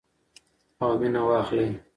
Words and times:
او 0.81 0.89
مینه 0.99 1.21
واخلئ. 1.27 1.67